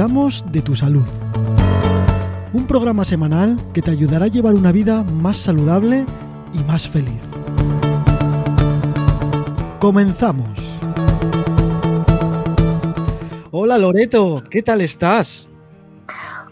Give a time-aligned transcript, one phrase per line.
[0.00, 1.04] De tu salud.
[2.54, 6.06] Un programa semanal que te ayudará a llevar una vida más saludable
[6.54, 7.20] y más feliz.
[9.78, 10.58] Comenzamos.
[13.50, 15.46] Hola Loreto, ¿qué tal estás?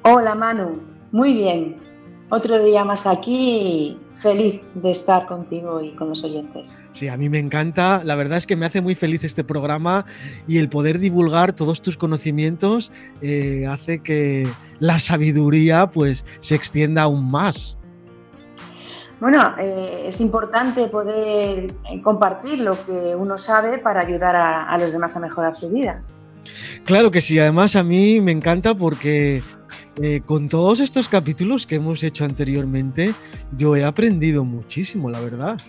[0.03, 1.79] Hola Manu, muy bien.
[2.29, 6.79] Otro día más aquí, feliz de estar contigo y con los oyentes.
[6.93, 8.03] Sí, a mí me encanta.
[8.05, 10.05] La verdad es que me hace muy feliz este programa
[10.47, 12.93] y el poder divulgar todos tus conocimientos
[13.23, 14.49] eh, hace que
[14.81, 17.79] la sabiduría pues se extienda aún más.
[19.21, 24.93] Bueno, eh, es importante poder eh, compartir lo que uno sabe para ayudar a los
[24.93, 26.05] demás a mejorar su vida.
[26.85, 29.43] Claro que sí, además a mí me encanta porque
[30.03, 33.15] eh, con todos estos capítulos que hemos hecho anteriormente,
[33.57, 35.61] yo he aprendido muchísimo, la verdad.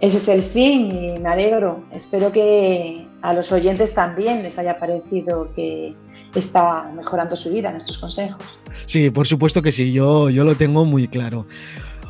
[0.00, 1.84] Ese es el fin y me alegro.
[1.92, 5.94] Espero que a los oyentes también les haya parecido que
[6.34, 8.42] está mejorando su vida, nuestros consejos.
[8.86, 11.46] Sí, por supuesto que sí, yo, yo lo tengo muy claro.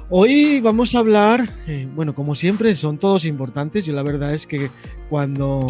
[0.08, 3.84] Hoy vamos a hablar, eh, bueno, como siempre, son todos importantes.
[3.84, 4.70] Yo la verdad es que
[5.08, 5.66] cuando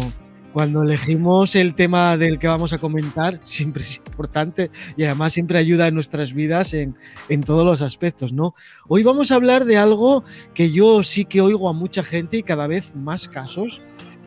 [0.53, 5.57] cuando elegimos el tema del que vamos a comentar, siempre es importante y además siempre
[5.57, 6.95] ayuda en nuestras vidas en,
[7.45, 8.53] todos los aspectos, ¿no?
[8.87, 12.43] Hoy vamos a hablar de algo que yo sí que oigo a mucha gente y
[12.43, 13.81] cada vez más casos.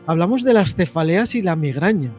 [0.07, 2.11] Hablamos de las cefaleas y la migraña.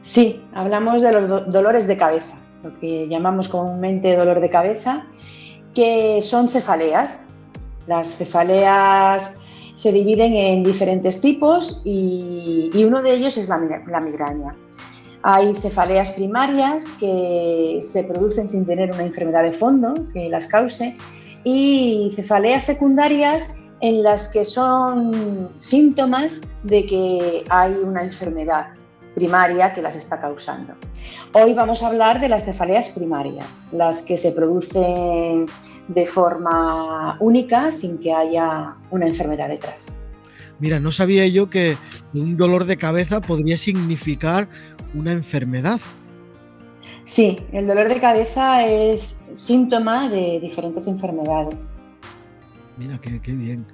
[0.00, 5.06] Sí, hablamos de los dolores de cabeza, lo que llamamos comúnmente dolor de cabeza,
[5.74, 7.26] que son cefaleas.
[7.86, 9.39] Las cefaleas
[9.80, 14.54] se dividen en diferentes tipos y, uno de ellos es la, migraña.
[15.22, 20.94] Hay cefaleas primarias que se producen sin tener una enfermedad de fondo que las cause
[21.44, 28.74] y cefaleas secundarias en las que son síntomas de que hay una enfermedad
[29.14, 30.74] primaria que las está causando.
[31.32, 35.46] Hoy vamos a hablar de las cefaleas primarias, las que se producen
[35.88, 40.00] de forma única sin que haya una enfermedad detrás.
[40.60, 41.76] Mira, no sabía yo que
[42.14, 44.48] un dolor de cabeza podría significar
[44.94, 45.80] una enfermedad.
[47.04, 51.78] Sí, el dolor de cabeza es síntoma de diferentes enfermedades.
[52.76, 53.66] Mira, qué, bien.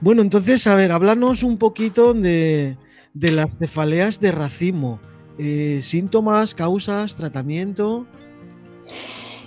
[0.00, 2.76] Bueno, entonces, a ver, háblanos un poquito de,
[3.14, 5.00] las cefaleas de racimo.
[5.38, 8.06] Eh, síntomas, causas, tratamiento.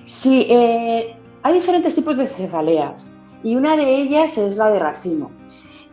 [0.05, 5.29] Sí, eh, hay diferentes tipos de cefaleas y una de ellas es la de racimo.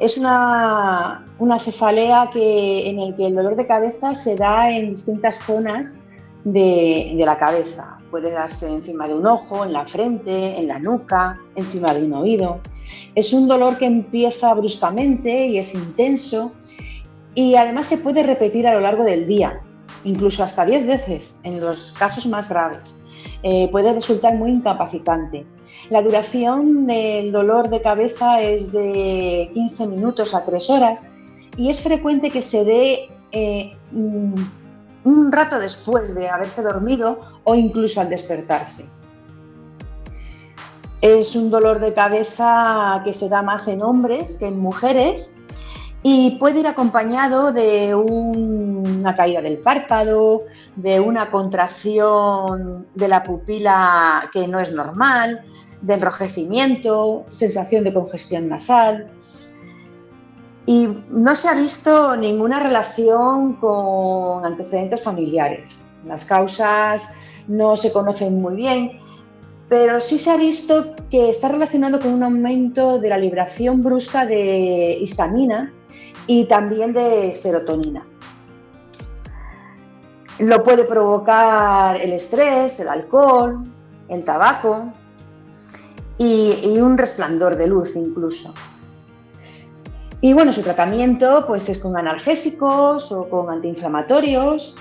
[0.01, 1.27] Es una,
[1.61, 6.09] cefalea que, en la que el dolor de cabeza se da en distintas zonas
[6.45, 7.99] de, de, la cabeza.
[8.11, 12.15] Puede darse encima de un ojo, en la frente, en la nuca, encima de un
[12.15, 12.61] oído.
[13.15, 16.53] Es un dolor que empieza bruscamente y es intenso
[17.35, 19.61] y además se puede repetir a lo largo del día,
[20.05, 23.02] incluso hasta 10 veces en los casos más graves.
[23.43, 25.47] Eh, puede resultar muy incapacitante.
[25.91, 31.09] La duración del dolor de cabeza es de 15 minutos a 3 horas
[31.57, 34.35] y es frecuente que se dé eh, mm,
[35.05, 38.85] un rato después de haberse dormido o incluso al despertarse.
[41.01, 45.42] Es un dolor de cabeza que se da más en hombres que en mujeres
[46.03, 50.43] y puede ir acompañado de una caída del párpado,
[50.75, 55.45] de una contracción de la pupila que no es normal,
[55.81, 59.11] de enrojecimiento, sensación de congestión nasal.
[60.67, 65.89] Y no se ha visto ninguna relación con antecedentes familiares.
[66.05, 67.15] Las causas
[67.47, 69.01] no se conocen muy bien,
[69.69, 74.27] pero sí se ha visto que está relacionado con un aumento de la liberación brusca
[74.27, 75.73] de histamina
[76.27, 78.07] y también de serotonina.
[80.39, 83.65] Lo puede provocar el estrés, el alcohol,
[84.09, 84.93] el tabaco
[86.19, 88.55] y, un resplandor de luz incluso.
[90.21, 94.77] Y bueno, su tratamiento pues, es con analgésicos o con antiinflamatorios.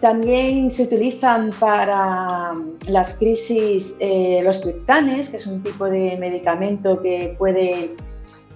[0.00, 2.54] También se utilizan para
[2.88, 7.94] las crisis eh, los triptanes, que es un tipo de medicamento que puede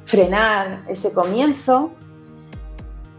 [0.04, 1.92] frenar ese comienzo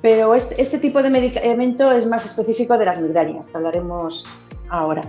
[0.06, 4.24] pero este, tipo de medicamento es más específico de las migrañas, que hablaremos
[4.70, 5.02] ahora.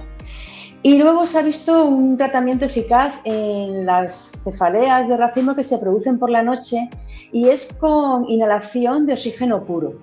[0.82, 5.76] Y luego se ha visto un tratamiento eficaz en las cefaleas de racimo que se
[5.76, 6.88] producen por la noche
[7.31, 9.98] y es con inhalación de oxígeno puro,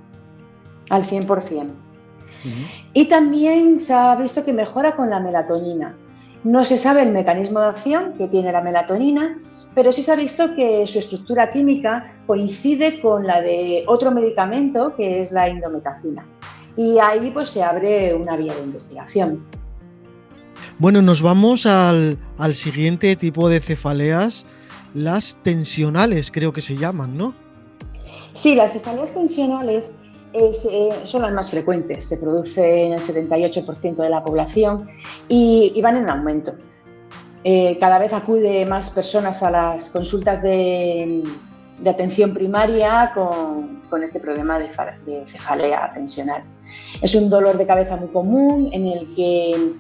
[0.91, 1.71] al 100%.
[2.93, 5.97] Y también se ha visto que mejora con la melatonina.
[6.43, 9.39] No se sabe el mecanismo de acción que tiene la melatonina,
[9.73, 14.93] pero sí se ha visto que su estructura química coincide con la de otro medicamento
[14.95, 16.25] que es la indometacina.
[16.75, 19.43] Y ahí pues se abre una vía de investigación.
[20.79, 22.17] Bueno, nos vamos al,
[22.53, 24.45] siguiente tipo de cefaleas,
[24.93, 27.33] las tensionales creo que se llaman, ¿no?
[28.33, 29.97] Sí, las cefaleas tensionales
[30.33, 34.89] eh, son las más frecuentes, se producen en el 78% de la población
[35.27, 36.53] y, van en aumento.
[37.43, 41.23] Eh, cada vez acude más personas a las consultas de,
[41.85, 44.69] atención primaria con, este problema de,
[45.05, 46.43] de, cefalea tensional.
[47.01, 49.75] Es un dolor de cabeza muy común en el que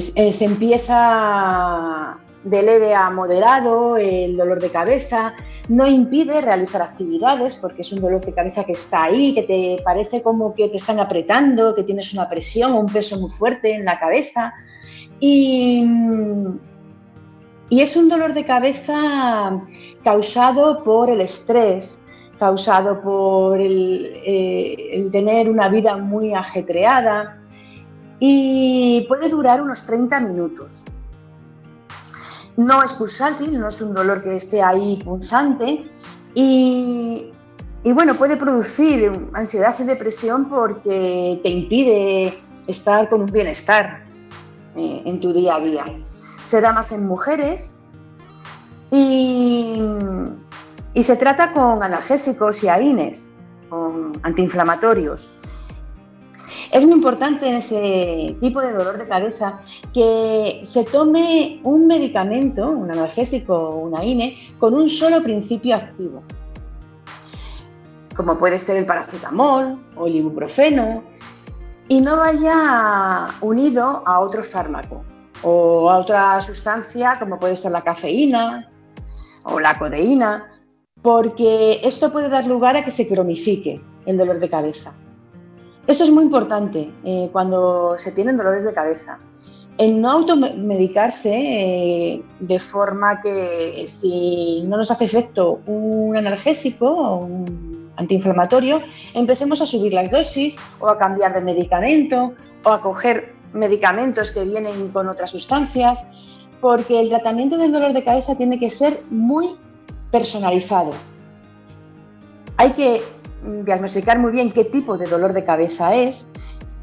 [0.00, 5.34] se empieza de leve a moderado, el dolor de cabeza,
[5.68, 9.82] no impide realizar actividades porque es un dolor de cabeza que está ahí, que te
[9.84, 13.74] parece como que te están apretando, que tienes una presión o un peso muy fuerte
[13.74, 14.54] en la cabeza.
[15.18, 15.84] Y,
[17.70, 19.62] es un dolor de cabeza
[20.02, 22.04] causado por el estrés,
[22.38, 27.38] causado por el, eh, tener una vida muy ajetreada
[28.18, 30.84] y puede durar unos 30 minutos.
[32.60, 35.90] No es pulsátil, no es un dolor que esté ahí punzante
[36.34, 37.32] y,
[37.82, 44.04] bueno, puede producir ansiedad y depresión porque te impide estar con un bienestar
[44.76, 45.84] eh, en tu día a día.
[46.44, 47.80] Se da más en mujeres
[48.90, 49.80] y,
[50.92, 53.36] y se trata con analgésicos y AINES,
[53.70, 55.32] con antiinflamatorios.
[56.72, 59.58] Es muy importante en ese tipo de dolor de cabeza
[59.92, 66.22] que se tome un medicamento, un analgésico o una INE, con un solo principio activo,
[68.14, 71.02] como puede ser el paracetamol o el ibuprofeno,
[71.88, 75.02] y no vaya unido a otro fármaco
[75.42, 78.70] o a otra sustancia como puede ser la cafeína
[79.44, 80.52] o la codeína,
[81.02, 84.94] porque esto puede dar lugar a que se cronifique el dolor de cabeza.
[85.86, 89.18] Esto es muy importante eh, cuando se tienen dolores de cabeza.
[89.78, 97.24] El no automedicarse eh, de forma que si no nos hace efecto un analgésico o
[97.24, 98.82] un antiinflamatorio,
[99.14, 102.34] empecemos a subir las dosis o a cambiar de medicamento
[102.64, 106.10] o a coger medicamentos que vienen con otras sustancias,
[106.60, 109.56] porque el tratamiento del dolor de cabeza tiene que ser muy
[110.10, 110.92] personalizado.
[112.56, 113.00] Hay que
[113.64, 116.32] diagnosticar muy bien qué tipo de dolor de cabeza es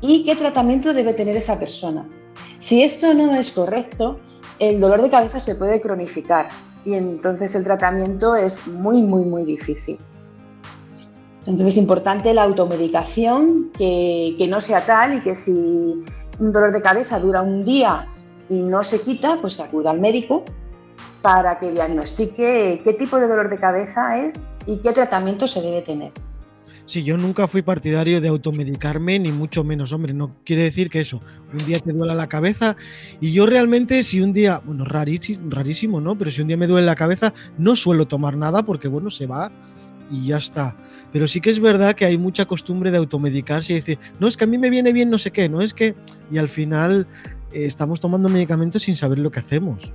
[0.02, 2.08] y qué tratamiento debe tener esa persona.
[2.60, 4.20] Si esto no es correcto,
[4.60, 6.50] el dolor de cabeza se puede cronificar
[6.86, 10.00] y entonces el tratamiento es muy, muy, muy difícil.
[11.46, 15.54] Entonces es importante la automedicación, que, que no sea tal y que si
[16.40, 18.08] un dolor de cabeza dura un día
[18.50, 20.44] y no se quita, pues acuda al médico
[21.22, 25.82] para que diagnostique qué tipo de dolor de cabeza es y qué tratamiento se debe
[25.82, 26.12] tener.
[26.88, 31.02] Sí, yo nunca fui partidario de automedicarme, ni mucho menos, hombre, no quiere decir que
[31.02, 32.78] eso, un día te duela la cabeza
[33.20, 36.18] y yo realmente si un día, bueno, rarísimo, rarísimo, ¿no?
[36.18, 39.26] Pero si un día me duele la cabeza, no suelo tomar nada porque, bueno, se
[39.26, 39.52] va
[40.10, 40.78] y ya está.
[41.12, 44.38] Pero sí que es verdad que hay mucha costumbre de automedicarse y decir, no, es
[44.38, 45.94] que a mí me viene bien no sé qué, no es que...
[46.32, 47.06] Y al final
[47.52, 49.92] eh, estamos tomando medicamentos sin saber lo que hacemos.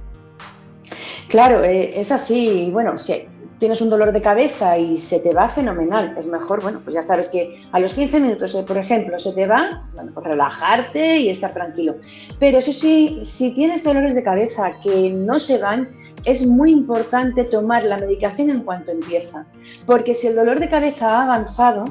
[1.29, 2.69] Claro, eh, es así.
[2.71, 3.23] Bueno, sí,
[3.63, 7.01] tienes un dolor de cabeza y se te va fenomenal, es mejor, bueno, pues ya
[7.01, 11.19] sabes que a los 15 minutos, eh, por ejemplo, se te va, bueno, pues relajarte
[11.19, 11.95] y estar tranquilo.
[12.41, 15.89] Pero eso sí, si tienes dolores de cabeza que no se van,
[16.25, 19.47] es muy importante tomar la medicación en cuanto empieza,
[19.87, 21.85] porque si el dolor de cabeza ha avanzado,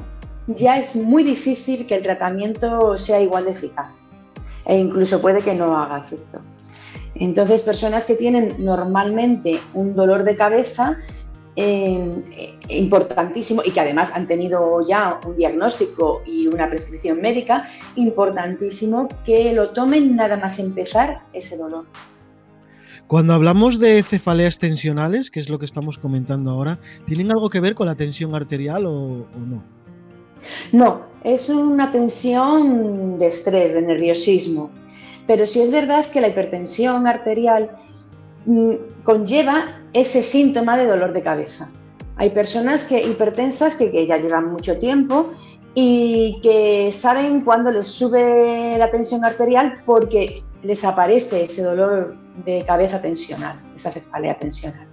[0.48, 3.88] ya es muy difícil que el tratamiento sea igual de eficaz
[4.66, 6.42] e incluso puede que no haga efecto.
[7.14, 10.98] Entonces, personas que tienen normalmente un dolor de cabeza,
[11.54, 19.08] eh, importantísimo y que además han tenido ya un diagnóstico y una prescripción médica, importantísimo
[19.24, 21.86] que lo tomen nada más empezar ese dolor.
[23.06, 27.60] Cuando hablamos de cefaleas tensionales, que es lo que estamos comentando ahora, ¿tienen algo que
[27.60, 29.62] ver con la tensión arterial o, o no?
[30.72, 34.70] No, es una tensión de estrés, de nerviosismo.
[35.26, 37.70] Pero sí es verdad que la hipertensión arterial
[39.04, 41.68] conlleva ese síntoma de dolor de cabeza.
[42.16, 45.32] Hay personas que hipertensas que, ya llevan mucho tiempo
[45.74, 52.64] y que saben cuándo les sube la tensión arterial porque les aparece ese dolor de
[52.64, 54.86] cabeza tensional, esa cefalea tensional.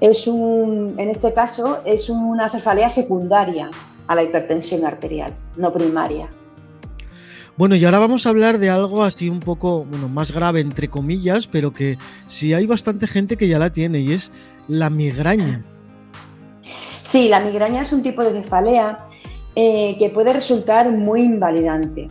[0.00, 3.70] Es un, en este caso es una cefalea secundaria
[4.06, 6.28] a la hipertensión arterial, no primaria.
[7.56, 10.88] Bueno, y ahora vamos a hablar de algo así un poco, bueno, más grave entre
[10.88, 11.96] comillas, pero que
[12.28, 14.30] sí hay bastante gente que ya la tiene y es
[14.68, 15.64] la migraña.
[17.02, 19.04] Sí, la migraña es un tipo de cefalea
[19.54, 22.10] eh, que puede resultar muy invalidante.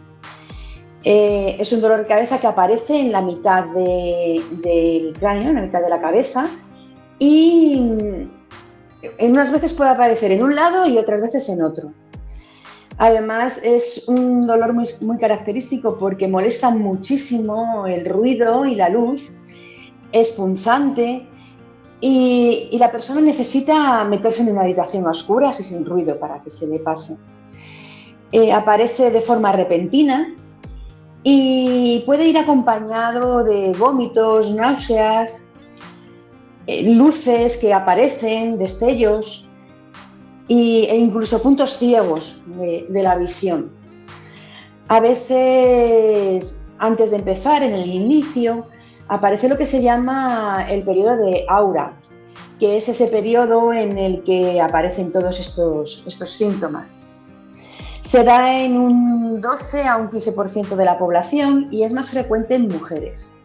[1.04, 5.62] Eh, es un dolor de cabeza que aparece en la mitad del cráneo, en la
[5.62, 6.48] mitad de la cabeza,
[7.20, 8.28] y
[9.20, 11.94] en unas veces puede aparecer en un lado y otras veces en otro.
[12.98, 19.34] Además es un dolor muy, característico porque molesta muchísimo el ruido y la luz,
[20.12, 21.28] es punzante
[22.00, 26.68] y, la persona necesita meterse en una habitación oscura y sin ruido para que se
[26.68, 27.18] le pase.
[28.32, 30.34] Eh, aparece de forma repentina
[31.24, 35.50] y puede ir acompañado de vómitos, náuseas,
[36.68, 39.45] eh, luces que aparecen, destellos
[40.48, 43.72] e incluso puntos ciegos de, de la visión.
[44.88, 48.68] A veces, antes de empezar, en el inicio,
[49.08, 51.94] aparece lo que se llama el periodo de aura,
[52.60, 57.08] que es ese periodo en el que aparecen todos estos, estos síntomas.
[58.02, 62.56] Se da en un 12 a un 15% de la población y es más frecuente
[62.56, 63.42] en mujeres.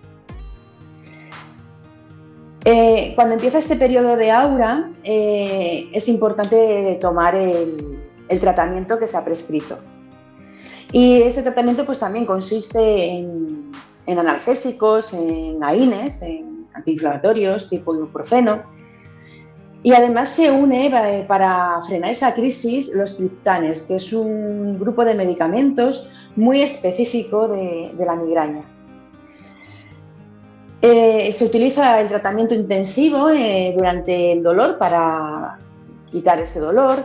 [2.65, 7.97] Eh, cuando empieza este periodo de aura, eh, es importante tomar el,
[8.41, 9.79] tratamiento que se ha prescrito.
[10.93, 13.71] Y ese tratamiento pues, también consiste en
[14.11, 18.65] en analgésicos, en AINES, en antiinflamatorios tipo ibuprofeno.
[19.83, 25.05] Y además se une eh, para frenar esa crisis los triptanes, que es un grupo
[25.05, 28.65] de medicamentos muy específico de, la migraña.
[30.83, 35.59] Eh, se utiliza el tratamiento intensivo eh, durante el dolor para
[36.11, 37.05] quitar ese dolor,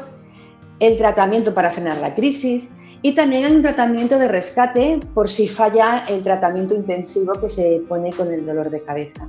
[0.79, 5.49] el tratamiento para frenar la crisis y también hay un tratamiento de rescate por si
[5.49, 9.27] falla el tratamiento intensivo que se pone con el dolor de cabeza.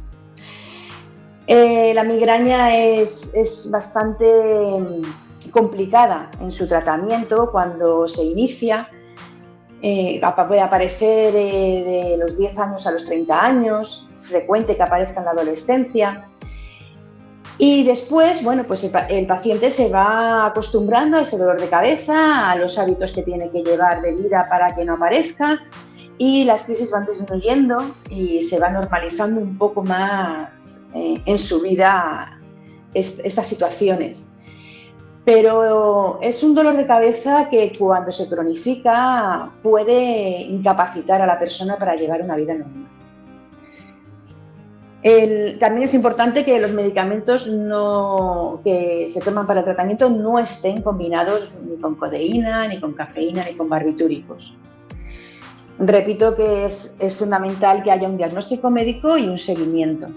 [1.49, 8.89] Eh, la migraña es, bastante mm, complicada en su tratamiento cuando se inicia.
[9.81, 15.33] Puede aparecer de los 10 años a los 30 años, frecuente que aparezca en la
[15.33, 16.29] adolescencia.
[17.59, 22.57] Y después, bueno, pues el, paciente se va acostumbrando a ese dolor de cabeza, a
[22.57, 25.63] los hábitos que tiene que llevar de vida para que no aparezca
[26.19, 31.61] y las crisis van disminuyendo y se va normalizando un poco más eh, en su
[31.63, 32.41] vida
[32.93, 34.33] estas situaciones.
[35.25, 41.77] Pero es un dolor de cabeza que cuando se cronifica puede incapacitar a la persona
[41.77, 42.96] para llevar una vida normal
[45.61, 47.45] también es importante que los medicamentos
[48.65, 53.45] que se toman para el tratamiento no estén combinados ni con codeína, ni con cafeína,
[53.45, 54.57] ni con barbitúricos.
[55.79, 60.09] Repito que es, fundamental que haya un diagnóstico médico y un seguimiento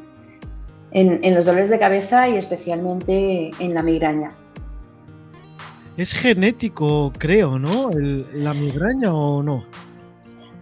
[0.91, 4.33] en, los dolores de cabeza y especialmente en la migraña.
[5.97, 7.91] Es genético, creo, ¿no?
[8.33, 9.65] ¿La migraña o no?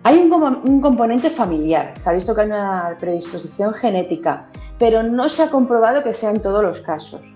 [0.08, 4.48] Hay un, componente familiar, se ha visto que hay una predisposición genética,
[4.80, 7.36] pero no se ha comprobado que sea en todos los casos.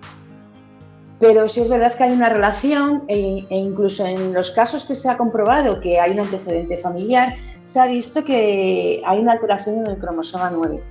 [1.20, 4.96] Pero sí es verdad que hay una relación e, e, incluso en los casos que
[4.96, 9.80] se ha comprobado que hay un antecedente familiar, se ha visto que hay una alteración
[9.80, 10.82] en el cromosoma 9.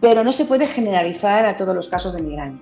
[0.00, 2.58] Pero no se puede generalizar a todos los casos de migraña.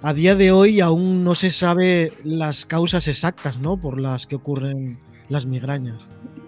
[0.00, 3.76] A día de hoy aún no se sabe las causas exactas ¿no?
[3.76, 4.98] por las que ocurren
[5.28, 5.98] las migrañas.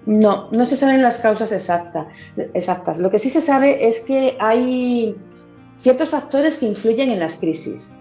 [0.06, 2.98] No, no se saben las causas exactas.
[3.00, 5.16] Lo que sí se sabe es que hay
[5.78, 7.96] ciertos factores que influyen en las crisis,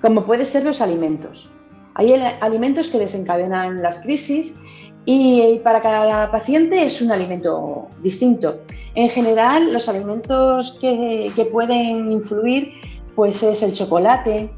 [0.00, 1.50] como pueden ser los alimentos.
[1.94, 4.58] Hay alimentos que desencadenan las crisis
[5.04, 8.60] y para cada paciente es un alimento distinto.
[8.94, 12.72] En general, los alimentos que, que pueden influir
[13.14, 14.50] pues es el chocolate,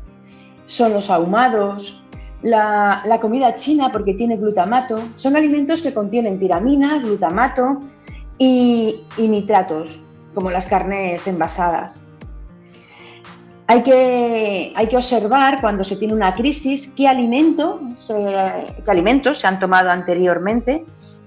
[0.66, 2.04] son los ahumados,
[2.42, 5.00] la, comida china porque tiene glutamato.
[5.16, 7.82] Son alimentos que contienen tiramina, glutamato
[8.38, 10.00] y, nitratos,
[10.34, 12.08] como las carnes envasadas.
[13.66, 19.60] Hay que, hay que, observar cuando se tiene una crisis qué, qué alimentos se han
[19.60, 20.84] tomado anteriormente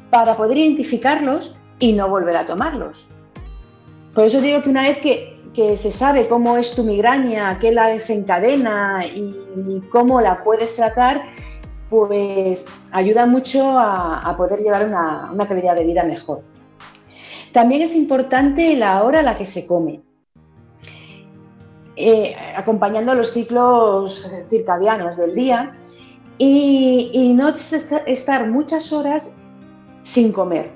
[0.10, 3.08] para poder identificarlos y no volver a tomarlos.
[4.14, 7.72] Por eso digo que una vez que que se sabe cómo es tu migraña, qué
[7.72, 11.22] la desencadena y cómo la puedes tratar,
[11.94, 16.42] pues ayuda mucho a, poder llevar una, calidad de vida mejor.
[17.52, 20.02] También es importante la hora a la que se come,
[21.96, 25.78] eh, acompañando los ciclos circadianos del día
[26.40, 27.50] y, y no
[28.08, 29.40] estar muchas horas
[30.02, 30.72] sin comer,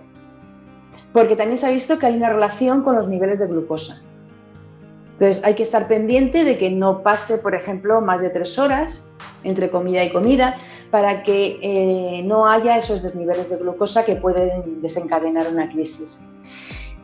[1.13, 4.03] porque también se ha visto que hay una relación con los niveles de glucosa.
[5.19, 9.09] Entonces hay que estar pendiente de que no pase, por ejemplo, más de tres horas
[9.43, 10.57] entre comida y comida,
[10.91, 16.29] para que eh, no haya esos desniveles de glucosa que pueden desencadenar una crisis.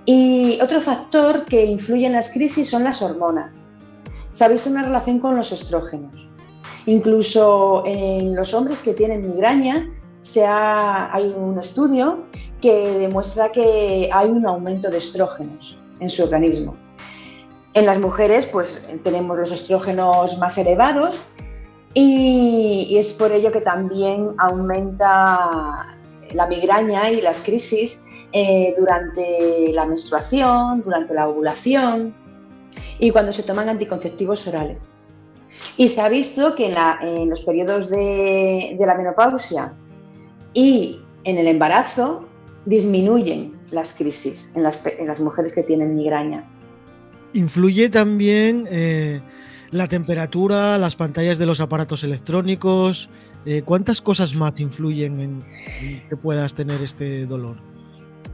[0.06, 3.70] Y otro factor que influye en las crisis son las hormonas.
[4.48, 6.30] Visto una relación con los estrógenos.
[6.86, 9.90] Incluso en los hombres que tienen migraña
[11.12, 12.26] hay un estudio
[12.62, 16.83] que demuestra que hay un aumento de estrógenos en su organismo.
[17.74, 21.20] En las mujeres, pues tenemos los estrógenos más elevados
[21.94, 25.98] y, es por ello que también aumenta
[26.34, 32.16] la migraña y las crisis eh, durante la menstruación, durante la ovulación
[33.00, 34.94] y cuando se toman anticonceptivos orales.
[35.78, 39.74] Y se ha visto que en, los periodos de, la menopausia
[40.54, 42.28] y en el embarazo
[42.66, 46.50] disminuyen las crisis en las, mujeres que tienen migraña.
[47.34, 49.22] Influye también eh,
[49.72, 53.10] la temperatura, las pantallas de los aparatos electrónicos.
[53.46, 55.44] Eh, ¿Cuántas cosas más influyen en,
[56.10, 57.58] que puedas tener este dolor?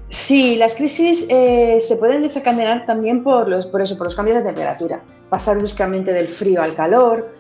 [0.10, 4.40] Sí, las crisis eh, se pueden desencadenar también por, los, por, eso, por los cambios
[4.40, 5.04] de temperatura.
[5.30, 7.36] Pasar bruscamente del frío al calor.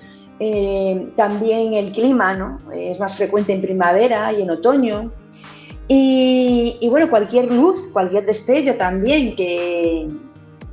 [1.17, 2.61] También el clima, ¿no?
[2.73, 5.11] Es más frecuente en primavera y en otoño.
[5.91, 10.07] Y, bueno, cualquier luz, cualquier destello también que,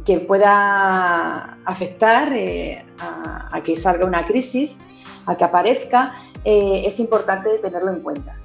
[0.06, 4.86] que pueda afectar eh, a, que salga una crisis,
[5.26, 8.36] a que aparezca, eh, es importante tenerlo en cuenta.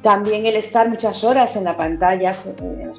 [0.00, 2.90] También el estar muchas horas en, las pantallas, en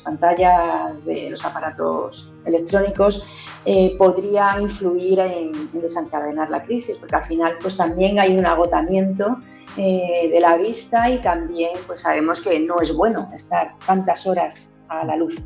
[1.06, 3.26] de los aparatos electrónicos
[3.66, 9.38] eh, podría influir en, desencadenar la crisis, porque al final pues también hay un agotamiento
[9.76, 15.04] de la vista y también pues sabemos que no es bueno estar tantas horas a
[15.04, 15.42] la luz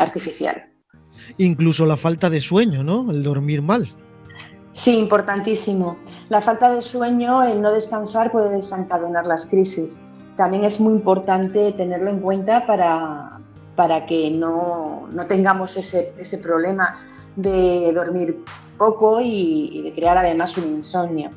[0.00, 0.69] artificial
[1.38, 3.10] incluso la falta de sueño, ¿no?
[3.10, 3.92] El dormir mal.
[4.72, 5.98] Sí, importantísimo.
[6.28, 10.04] La falta de sueño, el no descansar puede desencadenar las crisis.
[10.36, 13.29] También es muy importante tenerlo en cuenta para,
[13.80, 17.02] para que no, no tengamos ese, ese, problema
[17.34, 18.44] de dormir
[18.76, 21.30] poco y, de crear además un insomnio.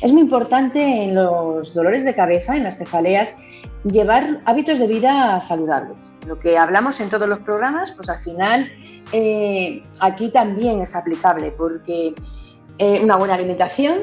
[0.00, 3.40] Es muy importante en los dolores de cabeza, en las cefaleas,
[3.82, 6.16] llevar hábitos de vida saludables.
[6.24, 8.70] Lo que hablamos en todos los programas, pues al final
[9.10, 12.14] eh, aquí también es aplicable porque
[12.78, 13.98] eh, una buena alimentación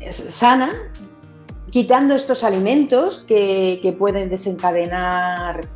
[0.00, 0.68] es sana,
[1.70, 5.66] quitando estos alimentos que, pueden desencadenar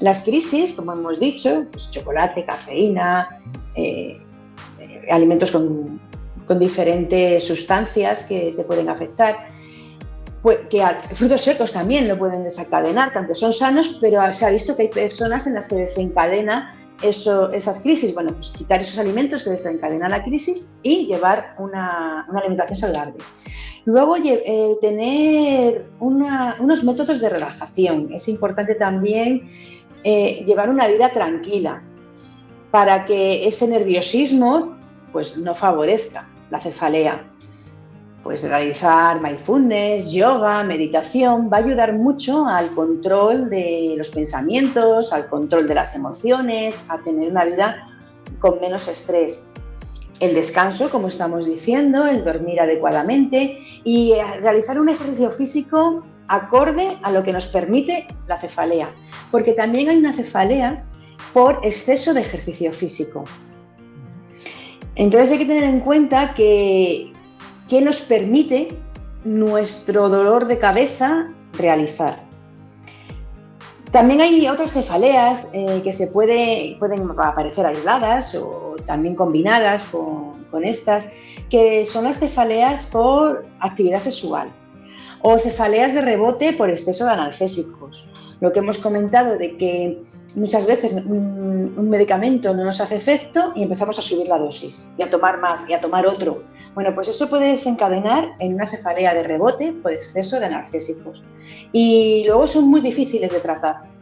[0.00, 3.40] las crisis, como hemos dicho, pues chocolate, cafeína,
[3.74, 4.20] eh,
[5.10, 6.00] alimentos con,
[6.46, 9.54] con diferentes sustancias que te pueden afectar
[10.44, 14.76] pues, que frutos secos también lo pueden desencadenar, aunque son sanos, pero se ha visto
[14.76, 18.12] que hay personas en las que desencadena eso, esas crisis.
[18.12, 23.14] Bueno, pues quitar esos alimentos que desencadenan la crisis y llevar una, alimentación saludable.
[23.86, 28.12] Luego, eh, tener unos métodos de relajación.
[28.12, 29.48] Es importante también
[30.04, 31.82] eh, llevar una vida tranquila
[32.70, 34.76] para que ese nerviosismo
[35.12, 37.24] pues, no favorezca la cefalea
[38.24, 45.28] pues realizar mindfulness, yoga, meditación, va a ayudar mucho al control de los pensamientos, al
[45.28, 47.86] control de las emociones, a tener una vida
[48.40, 49.46] con menos estrés.
[50.20, 57.10] El descanso, como estamos diciendo, el dormir adecuadamente y realizar un ejercicio físico acorde a
[57.10, 58.90] lo que nos permite la cefalea,
[59.30, 60.84] porque también hay una cefalea
[61.32, 63.24] por exceso de ejercicio físico.
[64.94, 67.12] Entonces hay que tener en cuenta que,
[67.68, 68.76] ¿Qué nos permite
[69.24, 72.22] nuestro dolor de cabeza realizar.
[73.90, 80.64] También hay otras cefaleas eh, que se puede, pueden aparecer aisladas o también combinadas con,
[80.64, 81.10] estas,
[81.50, 84.52] que son las cefaleas por actividad sexual
[85.20, 88.08] o cefaleas de rebote por exceso de analgésicos.
[88.40, 90.02] Lo que hemos comentado de que
[90.36, 95.02] muchas veces un, medicamento no nos hace efecto y empezamos a subir la dosis y
[95.02, 96.42] a tomar más y a tomar otro.
[96.74, 101.22] Bueno, pues eso puede desencadenar en una cefalea de rebote por exceso de analgésicos.
[101.72, 103.93] Y luego son muy difíciles de tratar.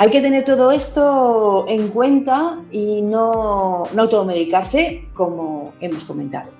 [0.00, 6.50] Hay que tener todo esto en cuenta y no, no automedicarse como hemos comentado,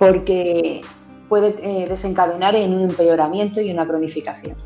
[0.00, 0.80] porque
[1.28, 4.56] puede eh, desencadenar en un empeoramiento y una cronificación.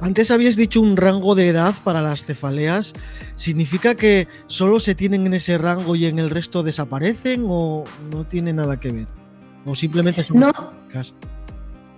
[0.00, 2.94] Antes habías dicho un rango de edad para las cefaleas.
[3.36, 8.26] ¿Significa que solo se tienen en ese rango y en el resto desaparecen o no
[8.26, 9.06] tiene nada que ver?
[9.66, 10.52] ¿O simplemente son no,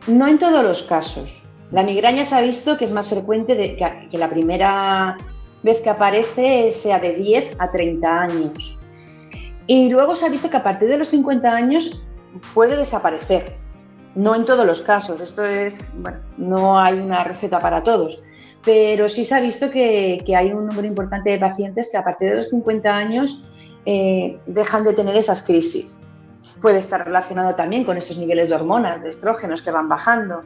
[0.06, 1.40] No en todos los casos.
[1.72, 5.16] La migraña se ha visto que es más frecuente de, que, la primera
[5.66, 8.78] vez que aparece sea de 10 a 30 años.
[9.66, 12.02] Y luego se ha visto que a partir de los 50 años
[12.54, 13.56] puede desaparecer
[14.14, 18.22] No en todos los casos, esto es, bueno, no hay una receta para todos,
[18.64, 22.30] pero sí se ha visto que, hay un número importante de pacientes que a partir
[22.30, 23.44] de los 50 años
[23.84, 26.00] eh, dejan de tener esas crisis.
[26.62, 30.42] Puede estar relacionado también con esos niveles de hormonas, de estrógenos que van bajando.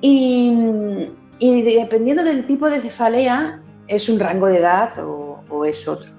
[0.00, 6.14] Y, dependiendo del tipo de cefalea, es un rango de edad o es otro.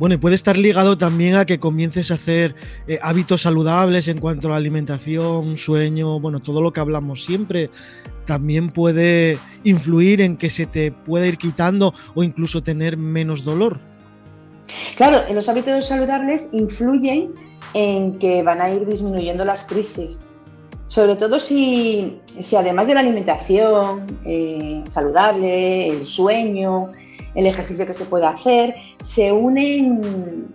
[0.00, 2.54] Bueno, y puede estar ligado también a que comiences a hacer
[2.88, 7.68] eh, hábitos saludables en cuanto a la alimentación, sueño, bueno, todo lo que hablamos siempre.
[8.24, 13.78] También puede influir en que se te pueda ir quitando o incluso tener menos dolor.
[14.96, 17.34] Claro, en los hábitos saludables influyen
[17.74, 20.24] en que van a ir disminuyendo las crisis.
[20.90, 22.20] Sobre todo si,
[22.58, 26.90] además de la alimentación eh, saludable, el sueño,
[27.36, 30.48] el ejercicio que se puede hacer, se unen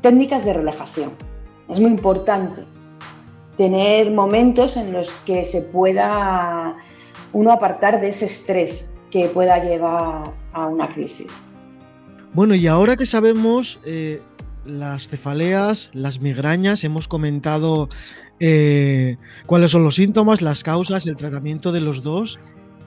[0.00, 1.10] técnicas de relajación.
[1.68, 2.62] Es muy importante
[3.56, 6.76] tener momentos en los que se pueda
[7.32, 11.48] uno apartar de ese estrés que pueda llevar a una crisis.
[12.32, 14.22] Bueno, y ahora que sabemos eh,
[14.64, 17.88] las cefaleas, las migrañas, hemos comentado
[18.40, 22.38] eh, cuáles son los síntomas, las causas, el tratamiento de los dos.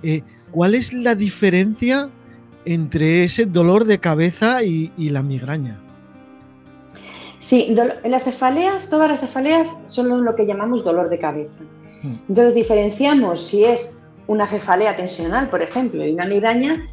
[0.04, 2.10] Eh, ¿Cuál es la diferencia
[2.68, 5.80] entre ese dolor de cabeza y, la migraña.
[7.40, 11.62] Sí, las cefaleas, todas las cefaleas son lo que llamamos dolor de cabeza.
[12.04, 12.16] Hmm.
[12.28, 16.86] Entonces diferenciamos si es una cefalea tensional, por ejemplo, y una migraña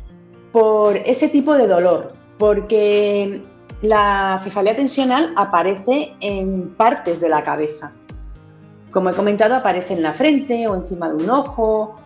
[0.52, 3.42] por ese tipo de dolor, porque
[3.84, 7.92] la cefalea tensional aparece en partes de la cabeza.
[8.90, 11.96] Como he comentado, aparece en la frente o encima de un ojo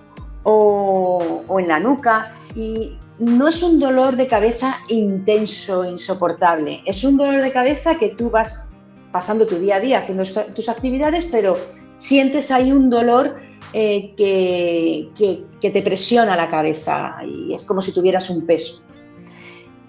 [0.43, 6.83] o, en la nuca y no es un dolor de cabeza intenso, insoportable.
[6.87, 8.69] Es un dolor de cabeza que tú vas
[9.12, 11.59] pasando tu día a día haciendo tus actividades, pero
[11.97, 13.38] sientes ahí un dolor
[13.73, 18.83] eh, que, te presiona la cabeza y es como si tuvieras un peso.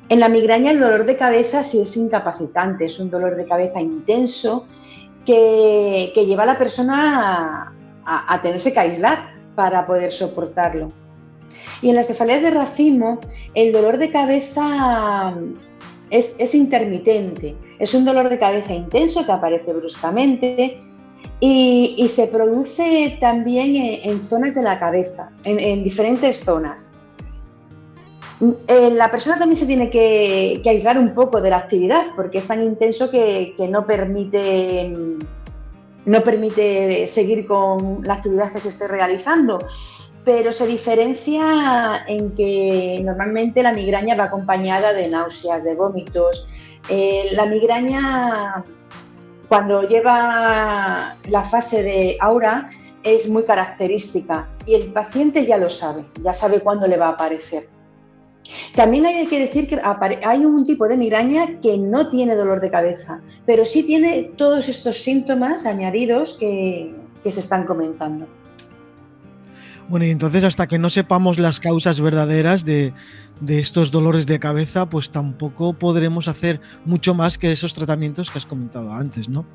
[0.09, 3.79] En la migraña el dolor de cabeza sí es incapacitante, es un dolor de cabeza
[3.79, 4.67] intenso
[5.25, 7.73] que, lleva a la persona
[8.05, 10.91] a tenerse que aislar para poder soportarlo.
[11.81, 13.19] Y en las cefaleas de racimo,
[13.53, 15.33] el dolor de cabeza
[16.09, 17.55] es, intermitente.
[17.79, 20.79] Es un dolor de cabeza intenso que aparece bruscamente
[21.39, 26.98] y, se produce también en, zonas de la cabeza, en, diferentes zonas.
[28.41, 32.47] Eh, la persona también se tiene que, aislar un poco de la actividad porque es
[32.47, 34.93] tan intenso que, no permite
[36.05, 39.59] no permite seguir con la actividad que se esté realizando
[40.23, 46.47] pero se diferencia en que normalmente la migraña va acompañada de náuseas, de vómitos.
[46.87, 48.63] Eh, la migraña,
[49.47, 52.69] cuando lleva la fase de aura,
[53.01, 57.11] es muy característica y el paciente ya lo sabe, ya sabe cuándo le va a
[57.11, 57.78] aparecer.
[58.75, 59.79] También hay que decir que
[60.23, 64.69] hay un tipo de migraña que no tiene dolor de cabeza, pero sí tiene todos
[64.69, 68.27] estos síntomas añadidos que se están comentando.
[69.89, 72.93] Bueno, y entonces hasta que no sepamos las causas verdaderas de,
[73.47, 78.45] estos dolores de cabeza, pues tampoco podremos hacer mucho más que esos tratamientos que has
[78.45, 79.45] comentado antes, ¿no?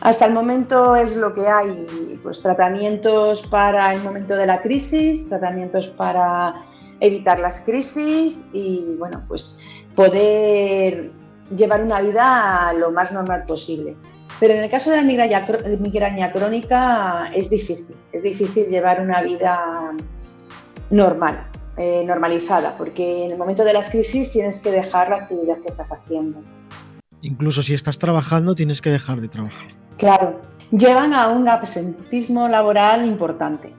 [0.00, 5.28] Hasta el momento es lo que hay, pues tratamientos para el momento de la crisis,
[5.28, 6.64] tratamientos para
[7.00, 9.62] evitar las crisis y bueno, pues
[9.94, 11.12] poder
[11.54, 13.96] llevar una vida lo más normal posible.
[14.38, 19.94] Pero en el caso de la migraña, crónica es difícil, es difícil llevar una vida
[20.90, 21.46] normal,
[21.78, 25.68] eh, normalizada, porque en el momento de las crisis tienes que dejar la actividad que
[25.68, 26.42] estás haciendo.
[27.22, 29.70] Incluso si estás trabajando, tienes que dejar de trabajar.
[29.96, 30.38] Claro,
[30.70, 33.72] llevan a un absentismo laboral importante.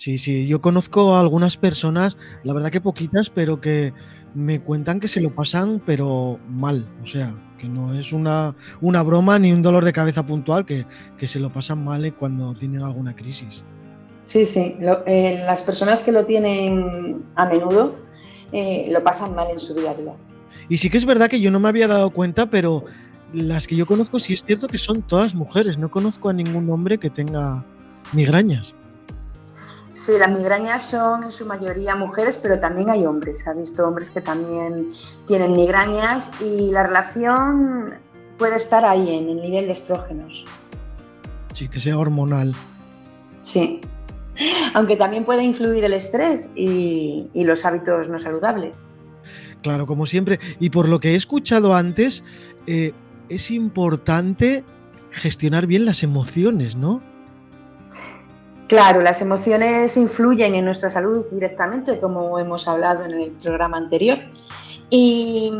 [0.00, 3.92] Sí, sí, yo conozco a algunas personas, la verdad que poquitas, pero que
[4.34, 9.02] me cuentan que se lo pasan, pero mal, o sea, que no es una, una
[9.02, 10.86] broma ni un dolor de cabeza puntual, que,
[11.28, 13.62] se lo pasan mal cuando tienen alguna crisis.
[14.24, 17.94] Sí, sí, eh, las personas que lo tienen a menudo
[18.52, 20.14] eh, lo pasan mal en su día a día.
[20.70, 22.86] Y sí que es verdad que yo no me había dado cuenta, pero
[23.34, 26.70] las que yo conozco sí es cierto que son todas mujeres, no conozco a ningún
[26.70, 27.66] hombre que tenga
[28.14, 28.74] migrañas.
[29.94, 33.46] Sí, las migrañas son en su mayoría mujeres, pero también hay hombres.
[33.46, 34.88] Ha visto hombres que también
[35.26, 37.94] tienen migrañas y la relación
[38.38, 40.46] puede estar ahí en el nivel de estrógenos.
[41.54, 42.54] Sí, que sea hormonal.
[43.42, 43.80] Sí,
[44.74, 48.86] aunque también puede influir el estrés y, los hábitos no saludables.
[49.62, 50.40] Claro, como siempre.
[50.58, 52.24] Y por lo que he escuchado antes,
[52.66, 52.92] eh,
[53.28, 54.64] es importante
[55.10, 57.02] gestionar bien las emociones, ¿no?
[58.70, 64.16] Claro, las emociones influyen en nuestra salud directamente, como hemos hablado en el programa anterior,
[64.88, 65.52] y,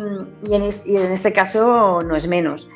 [0.48, 2.68] en, este caso no es menos.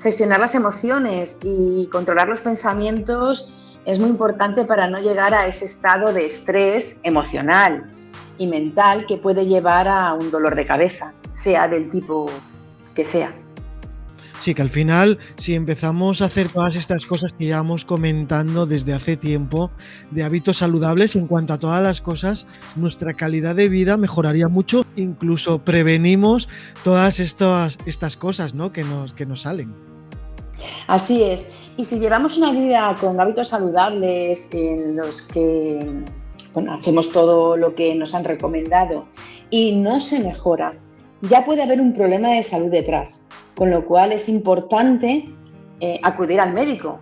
[0.00, 3.52] Gestionar las emociones y controlar los pensamientos
[3.84, 7.92] es muy importante para no llegar a ese estado de estrés emocional
[8.38, 12.30] y mental que puede llevar a un dolor de cabeza, sea del tipo
[12.96, 13.41] que sea.
[14.42, 18.92] Sí, que al final, si empezamos a hacer todas estas cosas que llevamos comentando desde
[18.92, 19.70] hace tiempo,
[20.10, 24.84] de hábitos saludables, en cuanto a todas las cosas, nuestra calidad de vida mejoraría mucho,
[24.96, 26.48] incluso prevenimos
[26.82, 28.72] todas estas, estas cosas ¿no?
[28.72, 29.76] que, nos, que nos salen.
[30.88, 31.48] Así es.
[31.76, 36.02] Y si llevamos una vida con hábitos saludables en los que
[36.68, 39.06] hacemos todo lo que nos han recomendado
[39.50, 40.74] y no se mejora,
[41.20, 45.28] ya puede haber un problema de salud detrás, con lo cual es importante
[45.80, 47.00] eh, acudir al médico.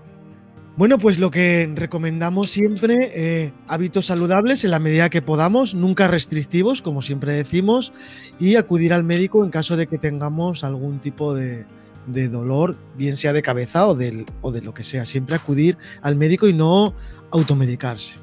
[0.77, 6.09] Bueno, pues lo que recomendamos siempre, eh, hábitos saludables en la medida que podamos, nunca
[6.09, 7.93] restrictivos, como siempre decimos,
[8.39, 11.67] y acudir al médico en caso de que tengamos algún tipo de,
[12.07, 13.99] dolor, bien sea de cabeza o,
[14.41, 15.05] o de lo que sea.
[15.05, 16.95] Siempre acudir al médico y no
[17.31, 18.15] automedicarse.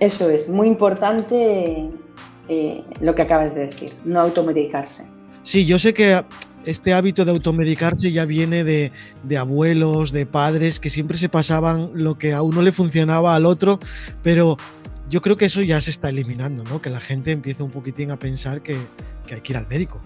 [0.00, 1.88] Eso es, muy importante
[2.48, 5.04] eh, lo que acabas de decir, no automedicarse.
[5.42, 6.22] Sí, yo sé que
[6.66, 8.92] este hábito de automedicarse ya viene de,
[9.38, 13.78] abuelos, de padres, que siempre se pasaban lo que a uno le funcionaba al otro,
[14.22, 14.56] pero
[15.08, 16.82] yo creo que eso ya se está eliminando, ¿no?
[16.82, 18.76] Que la gente empieza un poquitín a pensar que,
[19.32, 20.02] hay que ir al médico.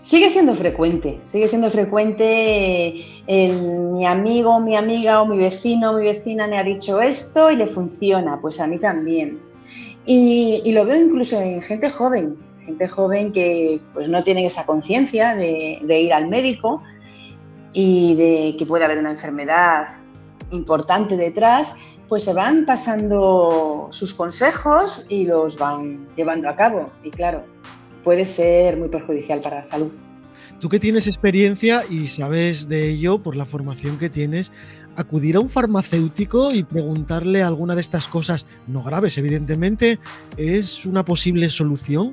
[0.00, 5.98] Sigue siendo frecuente, sigue siendo frecuente el, mi amigo, mi amiga o mi vecino o
[5.98, 9.38] mi vecina me ha dicho esto y le funciona, pues a mí también.
[10.04, 15.34] Y, lo veo incluso en gente joven, gente joven que pues, no tiene esa conciencia
[15.34, 16.82] de, ir al médico
[17.72, 19.86] y de que puede haber una enfermedad
[20.50, 21.76] importante detrás,
[22.08, 26.90] pues se van pasando sus consejos y los van llevando a cabo.
[27.02, 27.44] Y claro,
[28.04, 29.92] puede ser muy perjudicial para la salud.
[30.60, 34.52] Tú que tienes experiencia y sabes de ello por la formación que tienes,
[34.96, 39.98] acudir a un farmacéutico y preguntarle alguna de estas cosas, no graves evidentemente,
[40.36, 42.10] ¿es una posible solución?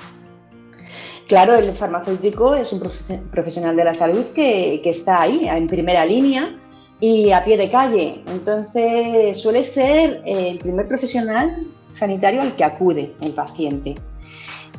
[1.30, 2.82] Claro, el farmacéutico es un
[3.30, 6.58] profesional de la salud que, está ahí, en primera línea
[7.00, 8.24] y a pie de calle.
[8.26, 11.56] Entonces suele ser el primer profesional
[11.92, 13.94] sanitario al que acude el paciente.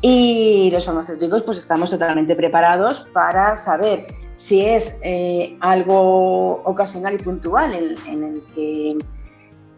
[0.02, 7.18] Y los farmacéuticos pues estamos totalmente preparados para saber si es eh, algo ocasional y
[7.18, 7.70] puntual
[8.56, 8.98] que,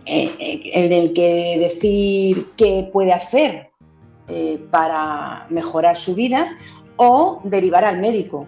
[0.06, 3.71] eh, en el que decir qué puede hacer
[4.28, 6.56] eh, para mejorar su vida
[6.96, 8.46] o derivar al médico.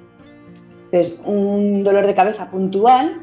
[0.91, 3.23] Entonces, un dolor de cabeza puntual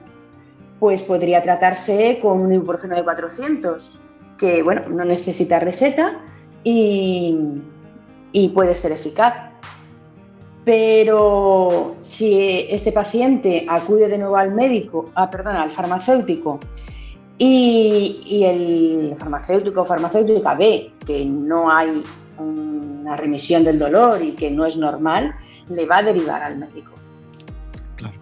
[0.80, 4.00] pues podría tratarse con un ibuprofeno de 400,
[4.38, 6.20] que bueno, no necesita receta
[6.64, 7.38] y,
[8.32, 9.52] y puede ser eficaz.
[10.66, 16.60] Pero si este paciente acude de nuevo al médico, ah, perdón, al farmacéutico,
[17.44, 22.04] y, el farmacéutico o farmacéutica ve que no hay
[22.42, 25.36] una remisión del dolor y que no es normal,
[25.70, 26.94] le va a derivar al médico.
[27.96, 28.18] Claro.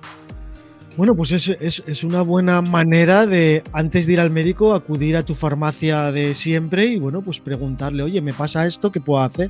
[0.97, 1.49] Bueno, pues es,
[1.85, 6.33] es, una buena manera de, antes de ir al médico, acudir a tu farmacia de
[6.35, 8.91] siempre y, bueno, pues preguntarle, oye, ¿me pasa esto?
[8.91, 9.49] ¿Qué puedo hacer?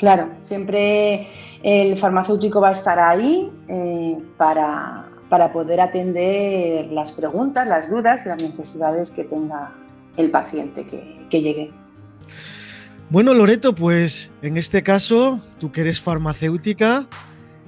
[0.00, 1.28] Claro, siempre
[1.62, 5.06] el farmacéutico va a estar ahí eh, para,
[5.52, 9.74] poder atender las preguntas, las dudas y las necesidades que tenga
[10.16, 11.70] el paciente que, llegue.
[13.10, 17.00] Bueno, Loreto, pues en este caso, tú que eres farmacéutica,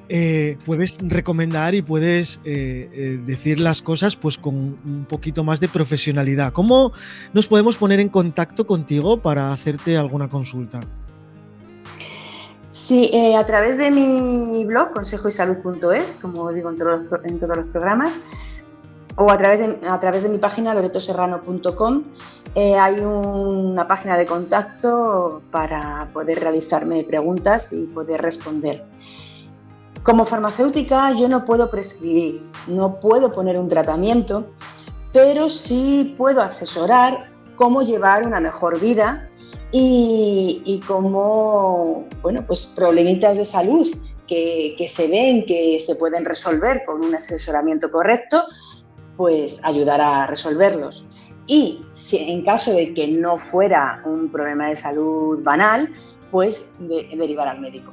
[0.08, 5.68] eh, puedes recomendar y puedes eh, decir las cosas pues con un poquito más de
[5.68, 6.52] profesionalidad.
[6.52, 6.92] ¿Cómo
[7.32, 10.80] nos podemos poner en contacto contigo para hacerte alguna consulta?
[12.72, 17.00] Sí, eh, a través de mi blog, consejoysalud.es, como digo en todos,
[17.58, 18.22] los, programas,
[19.16, 22.04] o a través de, a través de mi página loretoserrano.com,
[22.54, 28.84] eh, hay una página de contacto para poder realizarme preguntas y poder responder.
[30.02, 34.48] Como farmacéutica yo no puedo prescribir, no puedo poner un tratamiento,
[35.12, 39.28] pero sí puedo asesorar cómo llevar una mejor vida
[39.70, 43.88] y, como, bueno, pues problemitas de salud
[44.26, 48.44] que, se ven, que se pueden resolver con un asesoramiento correcto,
[49.16, 51.06] pues ayudar a resolverlos.
[51.46, 55.88] Y si en caso de que no fuera un problema de salud banal,
[56.30, 57.92] pues derivar al médico.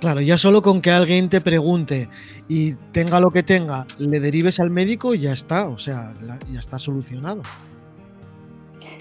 [0.00, 2.08] Claro, ya solo con que alguien te pregunte
[2.48, 6.12] y tenga lo que tenga, le derives al médico, ya está, o sea,
[6.52, 7.42] ya está solucionado.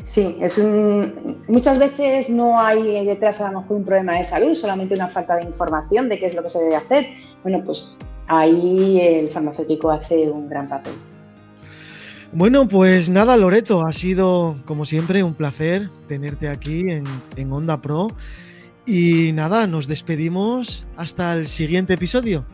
[0.04, 4.56] Sí, es un, muchas veces no hay detrás a lo mejor un problema de salud,
[4.56, 7.08] solamente una falta de información de qué es lo que se debe hacer.
[7.44, 7.96] Bueno, pues
[8.28, 10.94] ahí el farmacéutico hace un gran papel.
[12.34, 18.08] Bueno, pues nada, Loreto, ha sido como siempre un placer tenerte aquí en, Onda Pro.
[18.86, 22.46] Y nada, nos despedimos hasta el siguiente episodio.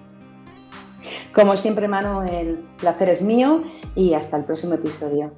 [1.34, 3.64] Como siempre, Manu, el placer es mío
[3.96, 5.32] y hasta el próximo episodio.